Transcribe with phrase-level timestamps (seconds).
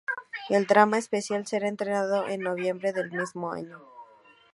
[0.49, 3.77] El drama especial será estrenado en noviembre del mismo año.